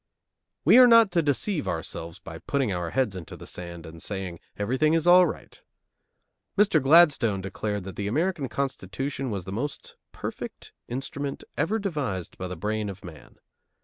[0.65, 4.39] We are not to deceive ourselves by putting our heads into the sand and saying,
[4.57, 5.61] "Everything is all right."
[6.57, 6.81] Mr.
[6.81, 12.57] Gladstone declared that the American Constitution was the most perfect instrument ever devised by the
[12.57, 13.37] brain of man.